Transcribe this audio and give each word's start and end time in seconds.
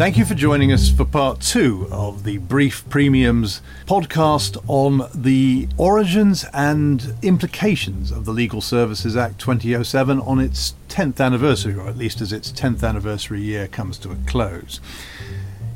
Thank 0.00 0.16
you 0.16 0.24
for 0.24 0.34
joining 0.34 0.72
us 0.72 0.88
for 0.88 1.04
part 1.04 1.42
two 1.42 1.86
of 1.92 2.24
the 2.24 2.38
Brief 2.38 2.88
Premiums 2.88 3.60
podcast 3.84 4.56
on 4.66 5.10
the 5.14 5.68
origins 5.76 6.46
and 6.54 7.14
implications 7.20 8.10
of 8.10 8.24
the 8.24 8.30
Legal 8.30 8.62
Services 8.62 9.14
Act 9.14 9.38
2007 9.40 10.18
on 10.20 10.40
its 10.40 10.72
10th 10.88 11.20
anniversary, 11.20 11.74
or 11.74 11.86
at 11.86 11.98
least 11.98 12.22
as 12.22 12.32
its 12.32 12.50
10th 12.50 12.82
anniversary 12.82 13.42
year 13.42 13.68
comes 13.68 13.98
to 13.98 14.10
a 14.10 14.16
close. 14.26 14.80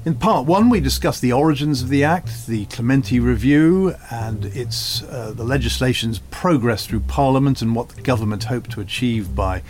In 0.07 0.15
part 0.15 0.47
one, 0.47 0.71
we 0.71 0.81
discussed 0.81 1.21
the 1.21 1.35
origins 1.35 1.83
of 1.83 1.91
the 1.91 2.03
Act, 2.03 2.47
the 2.47 2.65
Clementi 2.65 3.21
Review, 3.21 3.95
and 4.11 4.47
its 4.47 5.03
uh, 5.03 5.35
the 5.37 5.45
legislation's 5.45 6.21
progress 6.31 6.87
through 6.87 7.01
Parliament 7.01 7.61
and 7.61 7.77
what 7.77 7.91
the 7.91 8.01
government 8.01 8.45
hoped 8.45 8.71
to 8.71 8.81
achieve 8.81 9.37
by 9.37 9.63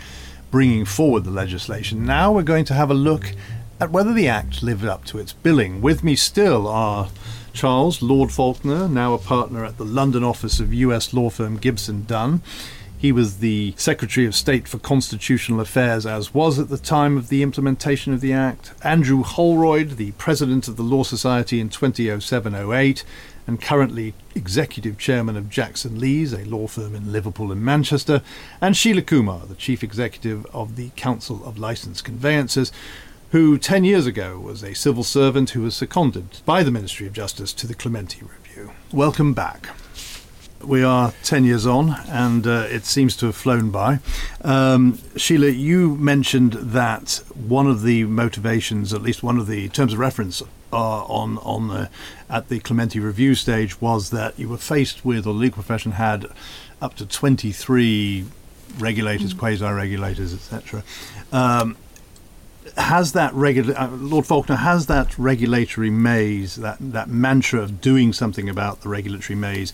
bringing 0.49 0.85
forward 0.85 1.25
the 1.25 1.29
legislation. 1.29 2.05
Now 2.05 2.31
we're 2.31 2.43
going 2.43 2.63
to 2.63 2.73
have 2.73 2.89
a 2.89 2.93
look 2.93 3.35
at 3.79 3.91
whether 3.91 4.13
the 4.13 4.27
Act 4.27 4.63
lived 4.63 4.85
up 4.85 5.05
to 5.05 5.19
its 5.19 5.33
billing. 5.33 5.81
With 5.81 6.03
me 6.03 6.15
still 6.15 6.67
are 6.67 7.09
Charles 7.53 8.01
Lord 8.01 8.31
Falconer, 8.31 8.87
now 8.87 9.13
a 9.13 9.17
partner 9.17 9.65
at 9.65 9.77
the 9.77 9.85
London 9.85 10.23
office 10.23 10.59
of 10.59 10.73
US 10.73 11.13
law 11.13 11.29
firm 11.29 11.57
Gibson 11.57 12.05
Dunn. 12.05 12.41
He 12.97 13.11
was 13.11 13.37
the 13.37 13.73
Secretary 13.77 14.25
of 14.25 14.33
State 14.33 14.67
for 14.67 14.79
Constitutional 14.79 15.59
Affairs, 15.59 16.05
as 16.05 16.33
was 16.33 16.57
at 16.57 16.69
the 16.69 16.77
time 16.77 17.17
of 17.17 17.29
the 17.29 17.43
implementation 17.43 18.13
of 18.13 18.21
the 18.21 18.33
Act. 18.33 18.73
Andrew 18.83 19.21
Holroyd, 19.21 19.91
the 19.91 20.11
President 20.13 20.67
of 20.67 20.77
the 20.77 20.83
Law 20.83 21.03
Society 21.03 21.59
in 21.59 21.69
2007 21.69 22.55
08, 22.55 23.03
and 23.47 23.61
currently 23.61 24.13
Executive 24.33 24.97
Chairman 24.97 25.37
of 25.37 25.49
Jackson 25.49 25.99
Lees, 25.99 26.33
a 26.33 26.45
law 26.45 26.67
firm 26.67 26.95
in 26.95 27.11
Liverpool 27.11 27.51
and 27.51 27.63
Manchester. 27.63 28.21
And 28.59 28.75
Sheila 28.75 29.03
Kumar, 29.03 29.45
the 29.45 29.55
Chief 29.55 29.83
Executive 29.83 30.45
of 30.47 30.75
the 30.75 30.89
Council 30.95 31.45
of 31.45 31.59
Licensed 31.59 32.03
Conveyancers, 32.03 32.71
who 33.35 33.57
10 33.57 33.83
years 33.83 34.07
ago 34.07 34.39
was 34.39 34.63
a 34.63 34.73
civil 34.73 35.03
servant 35.03 35.49
who 35.49 35.61
was 35.61 35.75
seconded 35.75 36.39
by 36.45 36.63
the 36.63 36.71
Ministry 36.71 37.05
of 37.05 37.11
Justice 37.11 37.51
to 37.51 37.67
the 37.67 37.75
Clementi 37.75 38.21
Review. 38.21 38.71
Welcome 38.93 39.33
back. 39.33 39.75
We 40.63 40.85
are 40.85 41.13
10 41.23 41.43
years 41.43 41.65
on, 41.65 41.97
and 42.07 42.47
uh, 42.47 42.67
it 42.69 42.85
seems 42.85 43.17
to 43.17 43.25
have 43.25 43.35
flown 43.35 43.71
by. 43.71 43.99
Um, 44.41 44.99
Sheila, 45.17 45.49
you 45.49 45.97
mentioned 45.97 46.53
that 46.53 47.21
one 47.33 47.67
of 47.67 47.81
the 47.81 48.05
motivations, 48.05 48.93
at 48.93 49.01
least 49.01 49.21
one 49.21 49.37
of 49.37 49.47
the 49.47 49.67
terms 49.67 49.91
of 49.91 49.99
reference 49.99 50.41
uh, 50.71 51.03
on 51.03 51.37
on 51.39 51.67
the, 51.67 51.89
at 52.29 52.47
the 52.47 52.61
Clementi 52.61 53.01
review 53.01 53.35
stage, 53.35 53.81
was 53.81 54.11
that 54.11 54.39
you 54.39 54.47
were 54.47 54.55
faced 54.55 55.03
with, 55.03 55.27
or 55.27 55.33
the 55.33 55.39
legal 55.39 55.55
profession 55.55 55.91
had, 55.91 56.25
up 56.81 56.95
to 56.95 57.05
23 57.05 58.23
regulators, 58.77 59.33
mm. 59.33 59.39
quasi-regulators, 59.39 60.33
etc. 60.33 60.85
Um, 61.33 61.75
has 62.77 63.13
that 63.13 63.33
uh, 63.33 63.89
Lord 63.91 64.25
Falconer 64.25 64.57
has 64.57 64.87
that 64.87 65.17
regulatory 65.17 65.89
maze, 65.89 66.55
that 66.55 66.77
that 66.79 67.09
mantra 67.09 67.61
of 67.61 67.81
doing 67.81 68.13
something 68.13 68.49
about 68.49 68.81
the 68.81 68.89
regulatory 68.89 69.37
maze, 69.37 69.73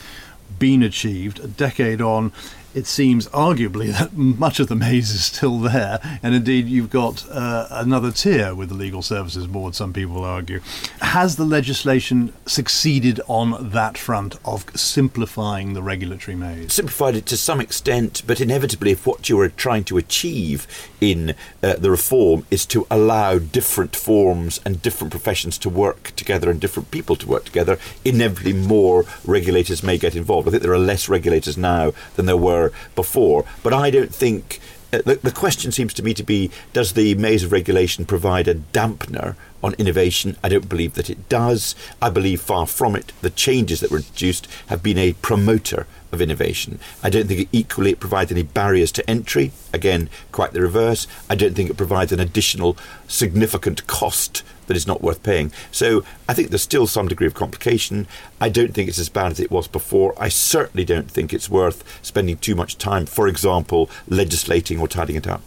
been 0.59 0.83
achieved 0.83 1.39
a 1.39 1.47
decade 1.47 2.01
on? 2.01 2.31
It 2.73 2.87
seems 2.87 3.27
arguably 3.29 3.91
that 3.97 4.15
much 4.15 4.59
of 4.59 4.67
the 4.67 4.75
maze 4.75 5.11
is 5.11 5.25
still 5.25 5.59
there, 5.59 5.99
and 6.23 6.33
indeed 6.35 6.67
you've 6.67 6.89
got 6.89 7.29
uh, 7.29 7.67
another 7.71 8.11
tier 8.11 8.55
with 8.55 8.69
the 8.69 8.75
Legal 8.75 9.01
Services 9.01 9.47
Board, 9.47 9.75
some 9.75 9.93
people 9.93 10.23
argue. 10.23 10.61
Has 11.01 11.35
the 11.35 11.45
legislation 11.45 12.33
succeeded 12.45 13.19
on 13.27 13.71
that 13.71 13.97
front 13.97 14.35
of 14.45 14.65
simplifying 14.77 15.73
the 15.73 15.83
regulatory 15.83 16.35
maze? 16.35 16.73
Simplified 16.73 17.15
it 17.15 17.25
to 17.27 17.37
some 17.37 17.59
extent, 17.59 18.21
but 18.25 18.39
inevitably, 18.39 18.91
if 18.91 19.05
what 19.05 19.29
you 19.29 19.39
are 19.39 19.49
trying 19.49 19.83
to 19.85 19.97
achieve 19.97 20.67
in 20.99 21.35
uh, 21.63 21.73
the 21.73 21.91
reform 21.91 22.45
is 22.51 22.65
to 22.67 22.85
allow 22.89 23.39
different 23.39 23.95
forms 23.95 24.59
and 24.65 24.81
different 24.81 25.11
professions 25.11 25.57
to 25.57 25.69
work 25.69 26.13
together 26.15 26.49
and 26.49 26.61
different 26.61 26.91
people 26.91 27.15
to 27.15 27.27
work 27.27 27.45
together, 27.45 27.77
inevitably 28.05 28.53
more 28.53 29.05
regulators 29.25 29.83
may 29.83 29.97
get 29.97 30.15
involved. 30.15 30.47
I 30.47 30.51
think 30.51 30.63
there 30.63 30.73
are 30.73 30.79
less 30.79 31.09
regulators 31.09 31.57
now 31.57 31.93
than 32.15 32.25
there 32.25 32.37
were 32.37 32.60
before. 32.95 33.45
But 33.63 33.73
I 33.73 33.89
don't 33.89 34.13
think 34.13 34.59
uh, 34.93 35.01
the, 35.05 35.15
the 35.15 35.31
question 35.31 35.71
seems 35.71 35.93
to 35.95 36.03
me 36.03 36.13
to 36.13 36.23
be 36.23 36.51
does 36.73 36.93
the 36.93 37.15
maze 37.15 37.43
of 37.43 37.51
regulation 37.51 38.05
provide 38.05 38.47
a 38.47 38.55
dampener 38.55 39.35
on 39.63 39.73
innovation? 39.75 40.37
I 40.43 40.49
don't 40.49 40.69
believe 40.69 40.95
that 40.95 41.09
it 41.09 41.29
does. 41.29 41.75
I 42.01 42.09
believe 42.09 42.41
far 42.41 42.67
from 42.67 42.95
it. 42.95 43.13
The 43.21 43.29
changes 43.29 43.79
that 43.79 43.91
were 43.91 43.97
introduced 43.97 44.47
have 44.67 44.83
been 44.83 44.97
a 44.97 45.13
promoter 45.13 45.87
of 46.11 46.21
innovation. 46.21 46.79
I 47.03 47.09
don't 47.09 47.27
think 47.27 47.41
it 47.41 47.49
equally 47.51 47.91
it 47.91 47.99
provides 47.99 48.31
any 48.31 48.43
barriers 48.43 48.91
to 48.93 49.09
entry. 49.09 49.51
Again, 49.73 50.09
quite 50.31 50.53
the 50.53 50.61
reverse. 50.61 51.07
I 51.29 51.35
don't 51.35 51.55
think 51.55 51.69
it 51.69 51.77
provides 51.77 52.11
an 52.11 52.19
additional 52.19 52.77
significant 53.07 53.87
cost 53.87 54.43
that 54.67 54.77
is 54.77 54.87
not 54.87 55.01
worth 55.01 55.21
paying. 55.23 55.51
So 55.71 56.03
I 56.29 56.33
think 56.33 56.49
there's 56.49 56.61
still 56.61 56.87
some 56.87 57.07
degree 57.07 57.27
of 57.27 57.33
complication. 57.33 58.07
I 58.39 58.49
don't 58.49 58.73
think 58.73 58.87
it's 58.87 58.99
as 58.99 59.09
bad 59.09 59.31
as 59.31 59.39
it 59.39 59.51
was 59.51 59.67
before. 59.67 60.13
I 60.17 60.29
certainly 60.29 60.85
don't 60.85 61.11
think 61.11 61.33
it's 61.33 61.49
worth 61.49 61.83
spending 62.01 62.37
too 62.37 62.55
much 62.55 62.77
time, 62.77 63.05
for 63.05 63.27
example, 63.27 63.89
legislating 64.07 64.79
or 64.79 64.87
tidying 64.87 65.17
it 65.17 65.27
up. 65.27 65.41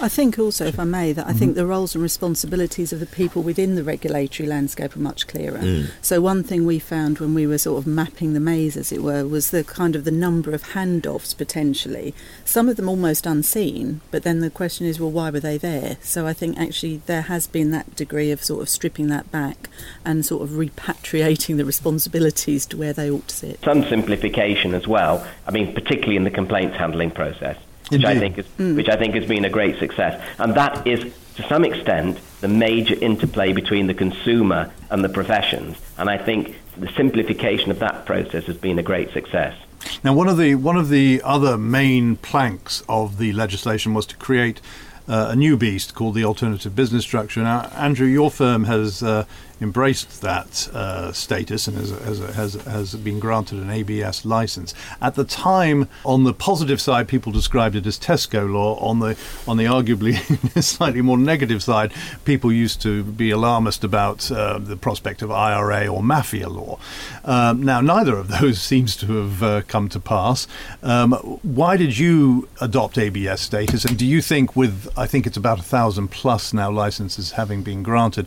I 0.00 0.08
think 0.08 0.38
also, 0.38 0.66
if 0.66 0.78
I 0.78 0.84
may, 0.84 1.12
that 1.12 1.26
I 1.26 1.32
think 1.32 1.54
the 1.54 1.66
roles 1.66 1.94
and 1.94 2.02
responsibilities 2.02 2.92
of 2.92 3.00
the 3.00 3.06
people 3.06 3.42
within 3.42 3.74
the 3.74 3.82
regulatory 3.82 4.48
landscape 4.48 4.94
are 4.94 5.00
much 5.00 5.26
clearer. 5.26 5.58
Mm. 5.58 5.90
So 6.00 6.20
one 6.20 6.42
thing 6.42 6.66
we 6.66 6.78
found 6.78 7.18
when 7.18 7.34
we 7.34 7.46
were 7.46 7.58
sort 7.58 7.78
of 7.78 7.86
mapping 7.86 8.32
the 8.32 8.40
maze, 8.40 8.76
as 8.76 8.92
it 8.92 9.02
were, 9.02 9.26
was 9.26 9.50
the 9.50 9.64
kind 9.64 9.96
of 9.96 10.04
the 10.04 10.10
number 10.10 10.52
of 10.52 10.62
handoffs 10.62 11.36
potentially. 11.36 12.14
Some 12.44 12.68
of 12.68 12.76
them 12.76 12.88
almost 12.88 13.26
unseen, 13.26 14.00
but 14.10 14.22
then 14.22 14.40
the 14.40 14.50
question 14.50 14.86
is, 14.86 15.00
well, 15.00 15.10
why 15.10 15.30
were 15.30 15.40
they 15.40 15.58
there? 15.58 15.96
So 16.00 16.26
I 16.26 16.32
think 16.32 16.58
actually 16.58 17.02
there 17.06 17.22
has 17.22 17.46
been 17.46 17.70
that 17.72 17.96
degree 17.96 18.30
of 18.30 18.44
sort 18.44 18.62
of 18.62 18.68
stripping 18.68 19.08
that 19.08 19.30
back 19.30 19.68
and 20.04 20.24
sort 20.24 20.42
of 20.42 20.50
repatriating 20.50 21.56
the 21.56 21.64
responsibilities 21.64 22.66
to 22.66 22.76
where 22.76 22.92
they 22.92 23.10
ought 23.10 23.28
to 23.28 23.36
sit. 23.36 23.64
Some 23.64 23.84
simplification 23.84 24.74
as 24.74 24.86
well. 24.86 25.26
I 25.46 25.50
mean, 25.50 25.74
particularly 25.74 26.16
in 26.16 26.24
the 26.24 26.30
complaints 26.30 26.76
handling 26.76 27.10
process 27.10 27.56
which 27.90 28.04
I 28.04 28.18
think 28.18 28.38
is 28.38 28.46
mm. 28.58 28.76
which 28.76 28.88
I 28.88 28.96
think 28.96 29.14
has 29.14 29.26
been 29.26 29.44
a 29.44 29.50
great 29.50 29.78
success, 29.78 30.22
and 30.38 30.54
that 30.54 30.86
is 30.86 31.12
to 31.36 31.42
some 31.48 31.64
extent 31.64 32.18
the 32.40 32.48
major 32.48 32.94
interplay 33.00 33.52
between 33.52 33.86
the 33.86 33.94
consumer 33.94 34.72
and 34.90 35.04
the 35.04 35.08
professions, 35.08 35.76
and 35.96 36.10
I 36.10 36.18
think 36.18 36.56
the 36.76 36.88
simplification 36.92 37.70
of 37.70 37.78
that 37.80 38.06
process 38.06 38.44
has 38.46 38.56
been 38.56 38.78
a 38.78 38.82
great 38.82 39.12
success. 39.12 39.56
Now, 40.02 40.12
one 40.12 40.28
of 40.28 40.36
the 40.36 40.54
one 40.56 40.76
of 40.76 40.88
the 40.88 41.20
other 41.24 41.56
main 41.56 42.16
planks 42.16 42.82
of 42.88 43.18
the 43.18 43.32
legislation 43.32 43.94
was 43.94 44.06
to 44.06 44.16
create 44.16 44.60
uh, 45.08 45.28
a 45.30 45.36
new 45.36 45.56
beast 45.56 45.94
called 45.94 46.14
the 46.14 46.24
alternative 46.24 46.76
business 46.76 47.02
structure. 47.02 47.40
Now, 47.40 47.62
Andrew, 47.74 48.06
your 48.06 48.30
firm 48.30 48.64
has 48.64 49.02
uh, 49.02 49.24
embraced 49.60 50.22
that 50.22 50.68
uh, 50.72 51.12
status 51.12 51.66
and 51.66 51.76
has, 51.76 51.90
has, 52.34 52.54
has, 52.54 52.94
been 52.94 53.18
granted 53.18 53.58
an 53.58 53.70
ABS 53.70 54.24
license. 54.24 54.74
At 55.00 55.14
the 55.14 55.24
time, 55.24 55.88
on 56.04 56.24
the 56.24 56.32
positive 56.32 56.80
side, 56.80 57.08
people 57.08 57.32
described 57.32 57.74
it 57.74 57.86
as 57.86 57.98
Tesco 57.98 58.50
law. 58.52 58.76
On 58.78 59.00
the 59.00 59.16
on 59.46 59.56
the 59.56 59.64
arguably 59.64 60.62
slightly 60.62 61.02
more 61.02 61.18
negative 61.18 61.62
side, 61.62 61.92
people 62.24 62.52
used 62.52 62.80
to 62.82 63.02
be 63.02 63.30
alarmist 63.30 63.84
about 63.84 64.30
uh, 64.30 64.58
the 64.58 64.76
prospect 64.76 65.22
of 65.22 65.30
IRA 65.30 65.86
or 65.86 66.02
mafia 66.02 66.48
law. 66.48 66.78
Um, 67.24 67.62
now, 67.62 67.80
neither 67.80 68.16
of 68.16 68.28
those 68.28 68.60
seems 68.68 68.96
to 68.96 69.06
have 69.22 69.42
uh, 69.42 69.62
come 69.62 69.88
to 69.88 70.00
pass. 70.00 70.46
Um, 70.82 71.12
why 71.42 71.76
did 71.76 71.98
you 71.98 72.48
adopt 72.60 72.98
ABS 72.98 73.40
status? 73.40 73.84
And 73.84 73.98
do 73.98 74.06
you 74.06 74.22
think, 74.22 74.54
with 74.54 74.88
I 74.98 75.06
think 75.06 75.26
it's 75.26 75.36
about 75.36 75.60
a 75.60 75.62
thousand 75.62 76.08
plus 76.08 76.52
now 76.52 76.70
licenses 76.70 77.32
having 77.32 77.62
been 77.62 77.82
granted, 77.82 78.26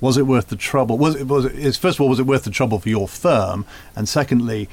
was 0.00 0.16
it 0.16 0.26
worth 0.26 0.48
the 0.48 0.56
trouble? 0.56 0.96
Was 0.96 1.16
it 1.16 1.26
was 1.26 1.46
first 1.76 1.96
of 1.96 2.00
all 2.00 2.08
was 2.08 2.20
it 2.20 2.26
worth 2.26 2.44
the 2.44 2.50
trouble 2.50 2.78
for 2.78 2.88
your 2.88 3.08
firm, 3.08 3.64
and 3.96 4.08
secondly, 4.08 4.68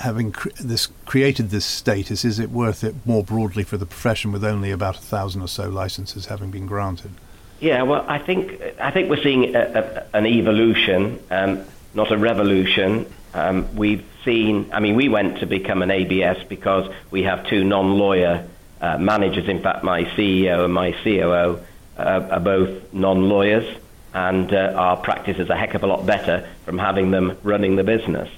having 0.00 0.32
cre- 0.32 0.48
this 0.60 0.88
created 1.04 1.50
this 1.50 1.64
status, 1.64 2.24
is 2.24 2.38
it 2.38 2.50
worth 2.50 2.82
it 2.82 2.94
more 3.06 3.22
broadly 3.22 3.62
for 3.62 3.76
the 3.76 3.86
profession 3.86 4.32
with 4.32 4.44
only 4.44 4.70
about 4.70 4.96
a 4.96 5.00
thousand 5.00 5.42
or 5.42 5.48
so 5.48 5.68
licenses 5.68 6.26
having 6.26 6.50
been 6.50 6.66
granted? 6.66 7.12
Yeah, 7.60 7.82
well, 7.82 8.04
I 8.08 8.18
think 8.18 8.60
I 8.80 8.90
think 8.90 9.10
we're 9.10 9.22
seeing 9.22 9.54
a, 9.54 10.06
a, 10.12 10.16
an 10.16 10.26
evolution, 10.26 11.20
um, 11.30 11.64
not 11.94 12.10
a 12.10 12.18
revolution. 12.18 13.12
Um, 13.32 13.76
we've 13.76 14.04
seen. 14.24 14.70
I 14.72 14.80
mean, 14.80 14.96
we 14.96 15.08
went 15.08 15.38
to 15.40 15.46
become 15.46 15.82
an 15.82 15.90
ABS 15.90 16.42
because 16.48 16.92
we 17.10 17.22
have 17.24 17.46
two 17.46 17.62
non-lawyer 17.62 18.46
uh, 18.80 18.98
managers. 18.98 19.48
In 19.48 19.62
fact, 19.62 19.84
my 19.84 20.04
CEO 20.04 20.64
and 20.64 20.72
my 20.72 20.92
COO 21.04 21.60
uh, 21.98 22.28
are 22.30 22.40
both 22.40 22.92
non-lawyers 22.92 23.76
and 24.12 24.52
uh, 24.52 24.72
our 24.76 24.96
practice 24.96 25.38
is 25.38 25.50
a 25.50 25.56
heck 25.56 25.74
of 25.74 25.82
a 25.82 25.86
lot 25.86 26.04
better 26.06 26.48
from 26.64 26.78
having 26.78 27.10
them 27.10 27.36
running 27.42 27.76
the 27.76 27.84
business. 27.84 28.28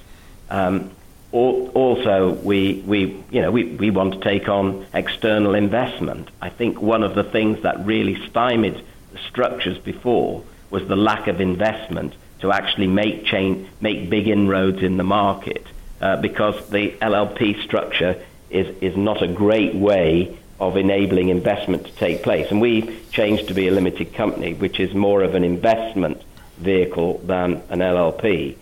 Um, 0.50 0.90
also, 1.32 2.34
we, 2.42 2.82
we, 2.86 3.24
you 3.30 3.40
know, 3.40 3.50
we, 3.50 3.64
we 3.64 3.90
want 3.90 4.12
to 4.12 4.20
take 4.20 4.50
on 4.50 4.86
external 4.92 5.54
investment. 5.54 6.28
I 6.42 6.50
think 6.50 6.82
one 6.82 7.02
of 7.02 7.14
the 7.14 7.24
things 7.24 7.62
that 7.62 7.86
really 7.86 8.28
stymied 8.28 8.82
the 9.12 9.18
structures 9.30 9.78
before 9.78 10.44
was 10.68 10.86
the 10.88 10.96
lack 10.96 11.28
of 11.28 11.40
investment 11.40 12.14
to 12.40 12.52
actually 12.52 12.88
make, 12.88 13.32
make 13.80 14.10
big 14.10 14.28
inroads 14.28 14.82
in 14.82 14.98
the 14.98 15.04
market 15.04 15.66
uh, 16.02 16.16
because 16.16 16.68
the 16.68 16.90
LLP 17.00 17.62
structure 17.64 18.22
is, 18.52 18.76
is 18.80 18.96
not 18.96 19.22
a 19.22 19.28
great 19.28 19.74
way 19.74 20.38
of 20.60 20.76
enabling 20.76 21.28
investment 21.28 21.86
to 21.86 21.92
take 21.94 22.22
place. 22.22 22.50
And 22.50 22.60
we 22.60 22.96
changed 23.10 23.48
to 23.48 23.54
be 23.54 23.66
a 23.68 23.72
limited 23.72 24.14
company, 24.14 24.54
which 24.54 24.78
is 24.78 24.94
more 24.94 25.22
of 25.22 25.34
an 25.34 25.42
investment 25.42 26.22
vehicle 26.58 27.18
than 27.24 27.62
an 27.68 27.80
LLP. 27.80 28.56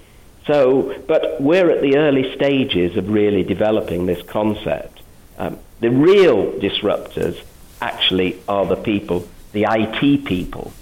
So, 0.46 0.98
but 1.06 1.40
we're 1.40 1.70
at 1.70 1.82
the 1.82 1.98
early 1.98 2.34
stages 2.34 2.96
of 2.96 3.10
really 3.10 3.42
developing 3.42 4.06
this 4.06 4.22
concept. 4.22 5.02
Um, 5.38 5.58
the 5.80 5.90
real 5.90 6.52
disruptors 6.52 7.42
actually 7.80 8.38
are 8.48 8.66
the 8.66 8.76
people, 8.76 9.28
the 9.52 9.66
IT 9.68 10.24
people, 10.24 10.72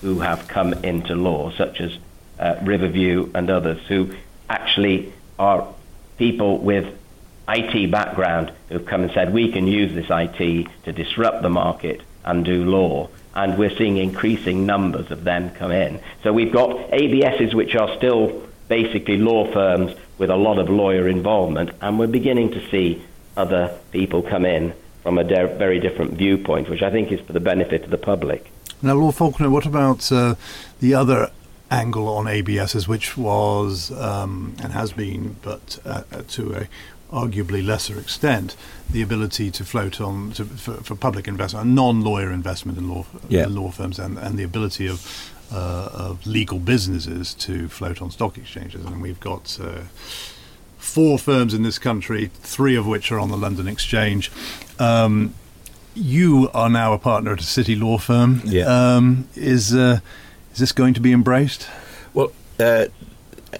who 0.00 0.20
have 0.20 0.46
come 0.46 0.72
into 0.84 1.14
law, 1.14 1.50
such 1.50 1.80
as 1.80 1.98
uh, 2.38 2.56
Riverview 2.62 3.30
and 3.34 3.50
others, 3.50 3.84
who 3.88 4.14
actually 4.48 5.12
are 5.38 5.66
people 6.18 6.58
with 6.58 6.96
IT 7.48 7.90
background 7.90 8.52
who've 8.68 8.84
come 8.84 9.02
and 9.02 9.12
said 9.12 9.32
we 9.32 9.50
can 9.50 9.66
use 9.66 9.94
this 9.94 10.06
IT 10.10 10.68
to 10.84 10.92
disrupt 10.92 11.42
the 11.42 11.50
market 11.50 12.02
and 12.24 12.44
do 12.44 12.64
law. 12.64 13.08
And 13.34 13.56
we're 13.56 13.74
seeing 13.76 13.96
increasing 13.96 14.66
numbers 14.66 15.10
of 15.10 15.24
them 15.24 15.50
come 15.50 15.70
in. 15.70 16.00
So 16.22 16.32
we've 16.32 16.52
got 16.52 16.70
ABSs 16.90 17.54
which 17.54 17.74
are 17.74 17.96
still 17.96 18.42
basically 18.68 19.16
law 19.16 19.50
firms 19.52 19.94
with 20.18 20.30
a 20.30 20.36
lot 20.36 20.58
of 20.58 20.68
lawyer 20.68 21.08
involvement, 21.08 21.70
and 21.80 21.98
we're 21.98 22.06
beginning 22.08 22.50
to 22.50 22.70
see 22.70 23.02
other 23.36 23.72
people 23.92 24.20
come 24.20 24.44
in 24.44 24.74
from 25.02 25.16
a 25.16 25.24
de- 25.24 25.46
very 25.56 25.78
different 25.78 26.14
viewpoint, 26.14 26.68
which 26.68 26.82
I 26.82 26.90
think 26.90 27.12
is 27.12 27.20
for 27.20 27.32
the 27.32 27.40
benefit 27.40 27.84
of 27.84 27.90
the 27.90 27.98
public. 27.98 28.50
Now, 28.82 28.94
Lord 28.94 29.14
Falconer, 29.14 29.48
what 29.48 29.64
about 29.64 30.10
uh, 30.12 30.34
the 30.80 30.94
other 30.94 31.30
angle 31.70 32.08
on 32.08 32.24
ABSs, 32.24 32.88
which 32.88 33.16
was 33.16 33.90
um, 33.92 34.54
and 34.62 34.72
has 34.72 34.92
been, 34.92 35.36
but 35.42 35.78
uh, 35.84 36.02
to 36.28 36.54
a 36.54 36.68
arguably 37.12 37.64
lesser 37.64 37.98
extent, 37.98 38.56
the 38.90 39.02
ability 39.02 39.50
to 39.50 39.64
float 39.64 40.00
on 40.00 40.32
to, 40.32 40.44
for, 40.44 40.74
for, 40.74 40.94
public 40.94 41.26
investment, 41.26 41.66
non-lawyer 41.66 42.30
investment 42.30 42.78
in 42.78 42.88
law, 42.88 43.06
yeah. 43.28 43.44
in 43.44 43.54
law 43.54 43.70
firms, 43.70 43.98
and, 43.98 44.18
and 44.18 44.38
the 44.38 44.44
ability 44.44 44.86
of 44.86 45.32
uh, 45.52 45.88
of 45.92 46.26
legal 46.26 46.58
businesses 46.58 47.34
to 47.34 47.68
float 47.68 48.02
on 48.02 48.10
stock 48.10 48.36
exchanges. 48.36 48.84
And 48.84 49.00
we've 49.00 49.20
got 49.20 49.58
uh, 49.60 49.82
four 50.76 51.18
firms 51.18 51.54
in 51.54 51.62
this 51.62 51.78
country, 51.78 52.30
three 52.34 52.76
of 52.76 52.86
which 52.86 53.10
are 53.10 53.18
on 53.18 53.30
the 53.30 53.36
London 53.36 53.66
Exchange. 53.66 54.30
Um, 54.78 55.34
you 55.94 56.50
are 56.54 56.68
now 56.68 56.92
a 56.92 56.98
partner 56.98 57.32
at 57.32 57.40
a 57.40 57.44
city 57.44 57.74
law 57.74 57.98
firm. 57.98 58.42
Yeah. 58.44 58.64
Um, 58.64 59.28
is 59.34 59.74
uh, 59.74 60.00
is 60.52 60.58
this 60.58 60.72
going 60.72 60.94
to 60.94 61.00
be 61.00 61.12
embraced? 61.12 61.68
Well, 62.14 62.32
uh, 62.60 62.86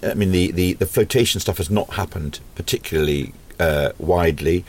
I 0.03 0.13
mean, 0.13 0.31
the, 0.31 0.51
the, 0.51 0.73
the, 0.73 0.85
flotation 0.85 1.41
stuff 1.41 1.57
has 1.57 1.69
not 1.69 1.93
happened 1.95 2.39
particularly 2.55 3.33
uh, 3.59 3.91
widely. 3.97 4.65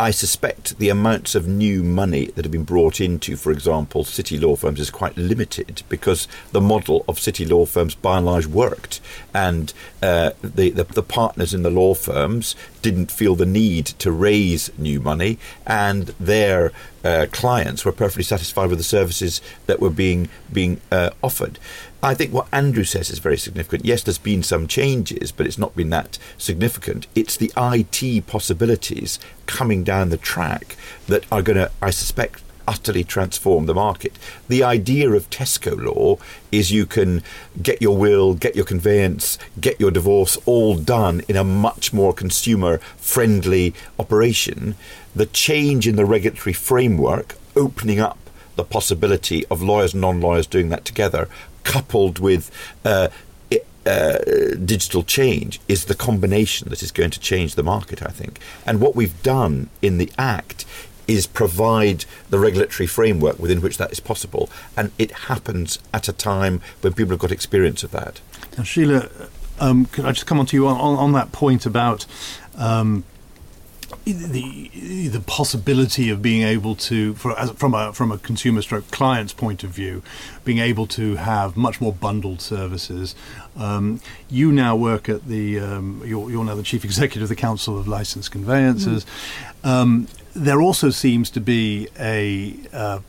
I 0.00 0.10
suspect 0.10 0.78
the 0.78 0.88
amounts 0.88 1.34
of 1.34 1.46
new 1.46 1.82
money 1.82 2.26
that 2.28 2.46
have 2.46 2.52
been 2.52 2.64
brought 2.64 2.98
into, 2.98 3.36
for 3.36 3.52
example, 3.52 4.04
city 4.04 4.38
law 4.38 4.56
firms 4.56 4.80
is 4.80 4.90
quite 4.90 5.16
limited 5.18 5.82
because 5.90 6.26
the 6.52 6.62
model 6.62 7.04
of 7.06 7.18
city 7.18 7.44
law 7.44 7.66
firms 7.66 7.94
by 7.94 8.16
and 8.16 8.24
large 8.24 8.46
worked, 8.46 9.00
and 9.34 9.74
uh, 10.02 10.30
the, 10.42 10.70
the, 10.70 10.84
the 10.84 11.02
partners 11.02 11.52
in 11.52 11.62
the 11.62 11.70
law 11.70 11.92
firms 11.92 12.56
didn't 12.80 13.12
feel 13.12 13.34
the 13.34 13.44
need 13.44 13.84
to 13.86 14.10
raise 14.10 14.70
new 14.78 14.98
money, 14.98 15.38
and 15.66 16.06
their 16.18 16.72
uh, 17.04 17.26
clients 17.30 17.84
were 17.84 17.92
perfectly 17.92 18.24
satisfied 18.24 18.70
with 18.70 18.78
the 18.78 18.84
services 18.84 19.42
that 19.66 19.78
were 19.78 19.90
being 19.90 20.30
being 20.50 20.80
uh, 20.90 21.10
offered. 21.22 21.58
I 22.06 22.14
think 22.14 22.32
what 22.32 22.46
Andrew 22.52 22.84
says 22.84 23.10
is 23.10 23.18
very 23.18 23.36
significant. 23.36 23.84
Yes, 23.84 24.04
there's 24.04 24.16
been 24.16 24.44
some 24.44 24.68
changes, 24.68 25.32
but 25.32 25.44
it's 25.44 25.58
not 25.58 25.74
been 25.74 25.90
that 25.90 26.20
significant. 26.38 27.08
It's 27.16 27.36
the 27.36 27.50
IT 27.56 28.28
possibilities 28.28 29.18
coming 29.46 29.82
down 29.82 30.10
the 30.10 30.16
track 30.16 30.76
that 31.08 31.24
are 31.32 31.42
going 31.42 31.56
to, 31.56 31.72
I 31.82 31.90
suspect, 31.90 32.44
utterly 32.68 33.02
transform 33.02 33.66
the 33.66 33.74
market. 33.74 34.12
The 34.46 34.62
idea 34.62 35.10
of 35.10 35.28
Tesco 35.30 35.76
law 35.76 36.18
is 36.52 36.70
you 36.70 36.86
can 36.86 37.24
get 37.60 37.82
your 37.82 37.96
will, 37.96 38.34
get 38.34 38.54
your 38.54 38.64
conveyance, 38.64 39.36
get 39.60 39.80
your 39.80 39.90
divorce 39.90 40.38
all 40.46 40.76
done 40.76 41.22
in 41.26 41.34
a 41.34 41.42
much 41.42 41.92
more 41.92 42.12
consumer 42.12 42.78
friendly 42.98 43.74
operation. 43.98 44.76
The 45.16 45.26
change 45.26 45.88
in 45.88 45.96
the 45.96 46.04
regulatory 46.04 46.52
framework, 46.52 47.34
opening 47.56 47.98
up 47.98 48.18
the 48.54 48.64
possibility 48.64 49.44
of 49.46 49.60
lawyers 49.60 49.92
and 49.92 50.00
non 50.00 50.20
lawyers 50.20 50.46
doing 50.46 50.68
that 50.70 50.84
together, 50.84 51.28
coupled 51.66 52.18
with 52.18 52.50
uh, 52.84 53.08
uh, 53.84 54.18
digital 54.64 55.02
change 55.02 55.60
is 55.68 55.84
the 55.84 55.94
combination 55.94 56.68
that 56.70 56.82
is 56.82 56.90
going 56.90 57.10
to 57.10 57.20
change 57.20 57.54
the 57.54 57.62
market, 57.62 58.02
I 58.02 58.08
think. 58.08 58.40
And 58.64 58.80
what 58.80 58.96
we've 58.96 59.22
done 59.22 59.68
in 59.82 59.98
the 59.98 60.10
Act 60.18 60.64
is 61.06 61.26
provide 61.26 62.04
the 62.30 62.38
regulatory 62.38 62.86
framework 62.86 63.38
within 63.38 63.60
which 63.60 63.78
that 63.78 63.92
is 63.92 64.00
possible. 64.00 64.50
And 64.76 64.90
it 64.98 65.12
happens 65.12 65.78
at 65.94 66.08
a 66.08 66.12
time 66.12 66.60
when 66.80 66.94
people 66.94 67.12
have 67.12 67.20
got 67.20 67.30
experience 67.30 67.84
of 67.84 67.92
that. 67.92 68.20
Now, 68.58 68.64
Sheila, 68.64 69.08
um, 69.60 69.86
could 69.86 70.04
I 70.04 70.12
just 70.12 70.26
come 70.26 70.40
on 70.40 70.46
to 70.46 70.56
you 70.56 70.66
on, 70.66 70.76
on, 70.78 71.12
that 71.12 71.30
point 71.32 71.64
about 71.64 72.06
um, 72.56 73.04
the 74.04 75.08
the 75.08 75.20
possibility 75.20 76.10
of 76.10 76.22
being 76.22 76.42
able 76.42 76.74
to, 76.74 77.14
for, 77.14 77.38
as, 77.38 77.50
from 77.52 77.74
a 77.74 77.92
from 77.92 78.12
a 78.12 78.18
consumer 78.18 78.62
stroke 78.62 78.90
client's 78.90 79.32
point 79.32 79.64
of 79.64 79.70
view, 79.70 80.02
being 80.44 80.58
able 80.58 80.86
to 80.88 81.16
have 81.16 81.56
much 81.56 81.80
more 81.80 81.92
bundled 81.92 82.40
services. 82.40 83.14
Um, 83.56 84.00
you 84.28 84.52
now 84.52 84.76
work 84.76 85.08
at 85.08 85.26
the 85.26 85.58
um, 85.60 86.02
you're, 86.04 86.30
you're, 86.30 86.44
now 86.44 86.54
the 86.54 86.62
chief 86.62 86.84
executive 86.84 87.24
of 87.24 87.28
the 87.28 87.36
Council 87.36 87.78
of 87.78 87.88
Licensed 87.88 88.30
Conveyancers. 88.30 89.04
Mm. 89.64 89.68
Um, 89.68 90.08
there 90.34 90.60
also 90.60 90.90
seems 90.90 91.30
to 91.30 91.40
be 91.40 91.88
a 91.98 92.54
uh, 92.72 93.00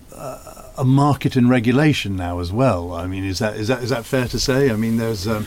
a 0.77 0.85
market 0.85 1.35
in 1.35 1.49
regulation 1.49 2.15
now 2.15 2.39
as 2.39 2.51
well. 2.51 2.93
I 2.93 3.07
mean, 3.07 3.23
is 3.23 3.39
that 3.39 3.55
is 3.57 3.67
that 3.67 3.83
is 3.83 3.89
that 3.89 4.05
fair 4.05 4.27
to 4.27 4.39
say? 4.39 4.69
I 4.71 4.75
mean, 4.75 4.97
there's 4.97 5.27
um, 5.27 5.45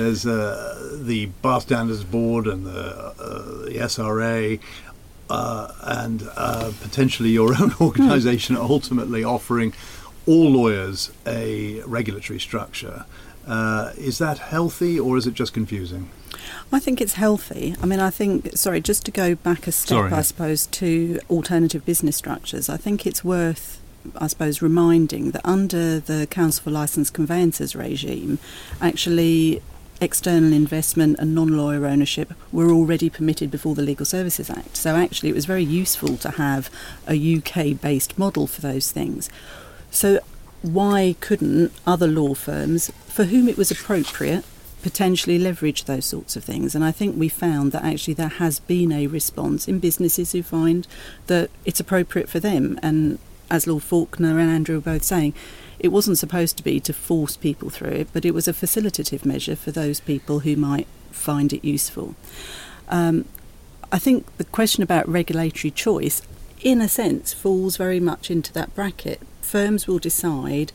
there's 0.00 0.26
uh, 0.26 0.98
the 1.02 1.26
Bar 1.42 1.60
Standards 1.60 2.04
Board 2.04 2.46
and 2.46 2.66
the, 2.66 2.70
uh, 2.70 3.12
the 3.64 3.74
SRA 3.74 4.58
uh, 5.28 5.72
and 5.82 6.28
uh, 6.36 6.72
potentially 6.80 7.30
your 7.30 7.54
own 7.60 7.74
organisation 7.80 8.56
ultimately 8.56 9.22
offering 9.22 9.72
all 10.26 10.50
lawyers 10.50 11.10
a 11.26 11.80
regulatory 11.82 12.40
structure. 12.40 13.04
Uh, 13.46 13.92
is 13.96 14.18
that 14.18 14.38
healthy 14.38 14.98
or 14.98 15.16
is 15.16 15.26
it 15.26 15.34
just 15.34 15.52
confusing? 15.52 16.10
I 16.72 16.78
think 16.78 17.00
it's 17.00 17.14
healthy. 17.14 17.74
I 17.82 17.86
mean, 17.86 18.00
I 18.00 18.10
think, 18.10 18.56
sorry, 18.56 18.80
just 18.80 19.04
to 19.06 19.10
go 19.10 19.34
back 19.34 19.66
a 19.66 19.72
step, 19.72 19.88
sorry. 19.96 20.12
I 20.12 20.22
suppose, 20.22 20.66
to 20.66 21.18
alternative 21.28 21.84
business 21.84 22.16
structures, 22.16 22.68
I 22.68 22.76
think 22.76 23.06
it's 23.06 23.24
worth, 23.24 23.80
I 24.16 24.28
suppose, 24.28 24.62
reminding 24.62 25.32
that 25.32 25.44
under 25.44 25.98
the 25.98 26.26
Council 26.30 26.64
for 26.64 26.70
Licensed 26.70 27.12
Conveyancers 27.12 27.74
regime, 27.74 28.38
actually 28.80 29.62
external 30.00 30.52
investment 30.52 31.18
and 31.18 31.34
non 31.34 31.56
lawyer 31.56 31.86
ownership 31.86 32.32
were 32.52 32.70
already 32.70 33.10
permitted 33.10 33.50
before 33.50 33.74
the 33.74 33.82
Legal 33.82 34.06
Services 34.06 34.50
Act. 34.50 34.76
So 34.76 34.96
actually, 34.96 35.30
it 35.30 35.34
was 35.34 35.44
very 35.44 35.64
useful 35.64 36.16
to 36.18 36.30
have 36.32 36.70
a 37.08 37.36
UK 37.36 37.80
based 37.80 38.18
model 38.18 38.46
for 38.46 38.60
those 38.60 38.90
things. 38.90 39.28
So, 39.90 40.20
why 40.62 41.16
couldn't 41.20 41.72
other 41.86 42.06
law 42.06 42.34
firms, 42.34 42.90
for 43.06 43.24
whom 43.24 43.48
it 43.48 43.56
was 43.56 43.70
appropriate, 43.70 44.44
potentially 44.82 45.38
leverage 45.38 45.84
those 45.84 46.04
sorts 46.04 46.36
of 46.36 46.44
things? 46.44 46.74
And 46.74 46.84
I 46.84 46.92
think 46.92 47.18
we 47.18 47.28
found 47.28 47.72
that 47.72 47.84
actually 47.84 48.14
there 48.14 48.28
has 48.28 48.60
been 48.60 48.92
a 48.92 49.06
response 49.06 49.66
in 49.66 49.78
businesses 49.78 50.32
who 50.32 50.42
find 50.42 50.86
that 51.28 51.50
it's 51.64 51.80
appropriate 51.80 52.28
for 52.28 52.40
them. 52.40 52.78
And 52.82 53.18
as 53.50 53.66
Lord 53.66 53.82
Falconer 53.82 54.38
and 54.38 54.50
Andrew 54.50 54.76
were 54.76 54.80
both 54.82 55.02
saying, 55.02 55.34
it 55.80 55.88
wasn't 55.88 56.18
supposed 56.18 56.56
to 56.58 56.62
be 56.62 56.78
to 56.78 56.92
force 56.92 57.36
people 57.36 57.70
through 57.70 57.88
it, 57.88 58.08
but 58.12 58.24
it 58.24 58.34
was 58.34 58.46
a 58.46 58.52
facilitative 58.52 59.24
measure 59.24 59.56
for 59.56 59.70
those 59.70 59.98
people 59.98 60.40
who 60.40 60.54
might 60.54 60.86
find 61.10 61.52
it 61.52 61.64
useful. 61.64 62.14
Um, 62.88 63.24
I 63.90 63.98
think 63.98 64.26
the 64.36 64.44
question 64.44 64.82
about 64.82 65.08
regulatory 65.08 65.70
choice, 65.70 66.22
in 66.60 66.80
a 66.80 66.88
sense, 66.88 67.32
falls 67.32 67.76
very 67.78 67.98
much 67.98 68.30
into 68.30 68.52
that 68.52 68.74
bracket. 68.74 69.20
Firms 69.40 69.88
will 69.88 69.98
decide 69.98 70.70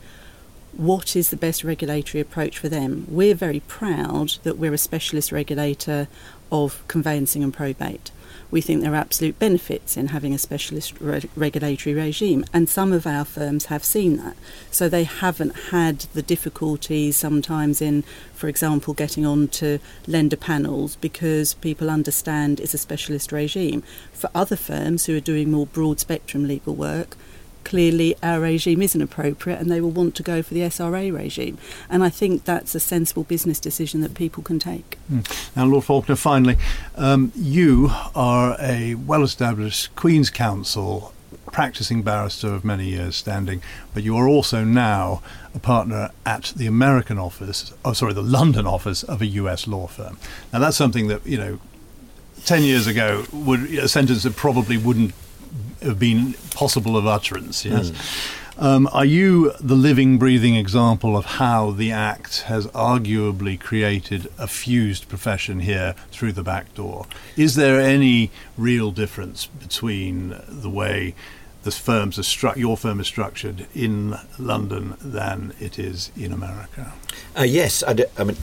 what 0.72 1.16
is 1.16 1.30
the 1.30 1.36
best 1.36 1.64
regulatory 1.64 2.20
approach 2.20 2.58
for 2.58 2.68
them. 2.68 3.06
We're 3.08 3.34
very 3.34 3.60
proud 3.60 4.34
that 4.42 4.58
we're 4.58 4.74
a 4.74 4.78
specialist 4.78 5.32
regulator 5.32 6.08
of 6.52 6.86
conveyancing 6.88 7.42
and 7.42 7.54
probate 7.54 8.10
we 8.50 8.60
think 8.60 8.82
there 8.82 8.92
are 8.92 8.96
absolute 8.96 9.38
benefits 9.38 9.96
in 9.96 10.08
having 10.08 10.34
a 10.34 10.38
specialist 10.38 10.94
re- 11.00 11.28
regulatory 11.34 11.94
regime, 11.94 12.44
and 12.52 12.68
some 12.68 12.92
of 12.92 13.06
our 13.06 13.24
firms 13.24 13.66
have 13.66 13.84
seen 13.84 14.16
that. 14.18 14.36
So 14.70 14.88
they 14.88 15.04
haven't 15.04 15.56
had 15.70 16.00
the 16.14 16.22
difficulties 16.22 17.16
sometimes 17.16 17.82
in, 17.82 18.02
for 18.34 18.48
example, 18.48 18.94
getting 18.94 19.26
on 19.26 19.48
to 19.48 19.78
lender 20.06 20.36
panels 20.36 20.96
because 20.96 21.54
people 21.54 21.90
understand 21.90 22.60
it's 22.60 22.74
a 22.74 22.78
specialist 22.78 23.32
regime. 23.32 23.82
For 24.12 24.30
other 24.34 24.56
firms 24.56 25.06
who 25.06 25.16
are 25.16 25.20
doing 25.20 25.50
more 25.50 25.66
broad 25.66 26.00
spectrum 26.00 26.46
legal 26.46 26.74
work, 26.74 27.16
clearly 27.66 28.14
our 28.22 28.38
regime 28.38 28.80
isn't 28.80 29.02
appropriate 29.02 29.60
and 29.60 29.68
they 29.68 29.80
will 29.80 29.90
want 29.90 30.14
to 30.14 30.22
go 30.22 30.40
for 30.40 30.54
the 30.54 30.60
SRA 30.60 31.12
regime. 31.12 31.58
And 31.90 32.04
I 32.04 32.08
think 32.08 32.44
that's 32.44 32.76
a 32.76 32.80
sensible 32.80 33.24
business 33.24 33.58
decision 33.58 34.02
that 34.02 34.14
people 34.14 34.42
can 34.44 34.60
take. 34.60 34.96
Mm. 35.12 35.56
Now, 35.56 35.66
Lord 35.66 35.84
Falconer, 35.84 36.14
finally, 36.14 36.56
um, 36.94 37.32
you 37.34 37.90
are 38.14 38.56
a 38.60 38.94
well 38.94 39.24
established 39.24 39.94
Queen's 39.96 40.30
Counsel 40.30 41.12
practicing 41.50 42.02
barrister 42.02 42.54
of 42.54 42.64
many 42.64 42.86
years 42.86 43.16
standing, 43.16 43.60
but 43.92 44.04
you 44.04 44.16
are 44.16 44.28
also 44.28 44.62
now 44.62 45.20
a 45.52 45.58
partner 45.58 46.10
at 46.24 46.52
the 46.56 46.66
American 46.66 47.18
office, 47.18 47.72
oh, 47.84 47.92
sorry, 47.92 48.12
the 48.12 48.22
London 48.22 48.66
office 48.66 49.02
of 49.02 49.20
a 49.20 49.26
US 49.26 49.66
law 49.66 49.88
firm. 49.88 50.18
Now, 50.52 50.60
that's 50.60 50.76
something 50.76 51.08
that, 51.08 51.26
you 51.26 51.38
know, 51.38 51.58
10 52.44 52.62
years 52.62 52.86
ago, 52.86 53.24
would 53.32 53.62
a 53.74 53.88
sentence 53.88 54.22
that 54.22 54.36
probably 54.36 54.76
wouldn't 54.76 55.14
have 55.82 55.98
been 55.98 56.34
possible 56.50 56.96
of 56.96 57.06
utterance, 57.06 57.64
yes? 57.64 57.90
Mm. 57.90 58.42
Um, 58.58 58.88
are 58.90 59.04
you 59.04 59.52
the 59.60 59.74
living, 59.74 60.16
breathing 60.16 60.56
example 60.56 61.14
of 61.14 61.26
how 61.26 61.72
the 61.72 61.92
Act 61.92 62.42
has 62.42 62.66
arguably 62.68 63.60
created 63.60 64.32
a 64.38 64.46
fused 64.46 65.08
profession 65.08 65.60
here 65.60 65.94
through 66.10 66.32
the 66.32 66.42
back 66.42 66.74
door? 66.74 67.06
Is 67.36 67.56
there 67.56 67.78
any 67.78 68.30
real 68.56 68.92
difference 68.92 69.44
between 69.44 70.40
the 70.48 70.70
way 70.70 71.14
the 71.64 71.70
firms 71.70 72.18
are 72.18 72.22
stru- 72.22 72.56
your 72.56 72.78
firm 72.78 72.98
is 72.98 73.06
structured 73.06 73.66
in 73.74 74.16
London 74.38 74.96
than 75.02 75.52
it 75.60 75.78
is 75.78 76.10
in 76.16 76.32
America? 76.32 76.94
Uh, 77.38 77.42
yes, 77.42 77.82
I, 77.86 77.92
d- 77.92 78.04
I 78.18 78.24
mean. 78.24 78.36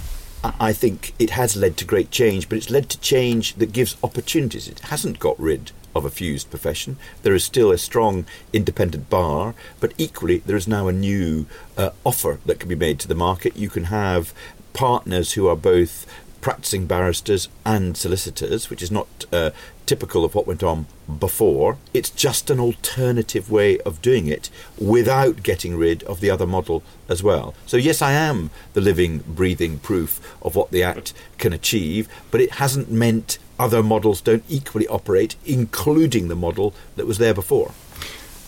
I 0.59 0.73
think 0.73 1.13
it 1.19 1.29
has 1.29 1.55
led 1.55 1.77
to 1.77 1.85
great 1.85 2.11
change, 2.11 2.49
but 2.49 2.57
it's 2.57 2.69
led 2.69 2.89
to 2.89 2.99
change 2.99 3.53
that 3.55 3.71
gives 3.71 3.95
opportunities. 4.03 4.67
It 4.67 4.81
hasn't 4.81 5.17
got 5.17 5.39
rid 5.39 5.71
of 5.95 6.05
a 6.05 6.09
fused 6.09 6.49
profession. 6.49 6.97
There 7.23 7.35
is 7.35 7.43
still 7.43 7.71
a 7.71 7.77
strong 7.77 8.25
independent 8.51 9.09
bar, 9.09 9.53
but 9.79 9.93
equally 9.97 10.37
there 10.39 10.57
is 10.57 10.67
now 10.67 10.87
a 10.87 10.93
new 10.93 11.45
uh, 11.77 11.91
offer 12.03 12.39
that 12.45 12.59
can 12.59 12.69
be 12.69 12.75
made 12.75 12.99
to 12.99 13.07
the 13.07 13.15
market. 13.15 13.55
You 13.55 13.69
can 13.69 13.85
have 13.85 14.33
partners 14.73 15.33
who 15.33 15.47
are 15.47 15.55
both 15.55 16.07
practicing 16.43 16.85
barristers 16.85 17.47
and 17.65 17.95
solicitors, 17.95 18.69
which 18.69 18.81
is 18.81 18.91
not 18.91 19.07
uh, 19.31 19.51
typical 19.85 20.25
of 20.25 20.35
what 20.35 20.45
went 20.45 20.61
on 20.61 20.85
before. 21.19 21.77
It's 21.93 22.09
just 22.09 22.49
an 22.49 22.59
alternative 22.59 23.49
way 23.49 23.79
of 23.79 24.01
doing 24.01 24.27
it 24.27 24.49
without 24.77 25.41
getting 25.41 25.77
rid 25.77 26.03
of 26.03 26.19
the 26.19 26.29
other 26.29 26.45
model 26.45 26.83
as 27.07 27.23
well. 27.23 27.53
So, 27.65 27.77
yes, 27.77 28.01
I 28.01 28.11
am 28.11 28.49
the 28.73 28.81
living, 28.81 29.19
breathing 29.19 29.79
proof 29.79 30.19
of 30.41 30.55
what 30.55 30.71
the 30.71 30.83
Act 30.83 31.13
can 31.37 31.53
achieve, 31.53 32.09
but 32.29 32.41
it 32.41 32.55
hasn't 32.55 32.91
meant 32.91 33.37
other 33.59 33.83
models 33.83 34.21
don't 34.21 34.43
equally 34.49 34.87
operate, 34.87 35.35
including 35.45 36.27
the 36.27 36.35
model 36.35 36.73
that 36.95 37.07
was 37.07 37.17
there 37.17 37.33
before. 37.33 37.73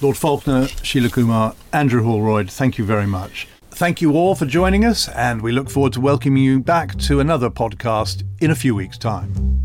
Lord 0.02 0.18
Falconer, 0.18 0.68
Sheila 0.84 1.10
Kumar, 1.10 1.56
Andrew 1.72 2.04
Holroyd, 2.04 2.50
thank 2.50 2.78
you 2.78 2.86
very 2.86 3.08
much. 3.08 3.48
Thank 3.72 4.02
you 4.02 4.14
all 4.14 4.36
for 4.36 4.46
joining 4.46 4.86
us, 4.86 5.10
and 5.10 5.42
we 5.42 5.52
look 5.52 5.70
forward 5.70 5.94
to 5.94 6.02
welcoming 6.02 6.44
you 6.44 6.60
back 6.60 6.98
to 7.00 7.20
another 7.20 7.50
podcast 7.50 8.24
in 8.40 8.52
a 8.52 8.56
few 8.56 8.74
weeks' 8.76 8.98
time. 8.98 9.56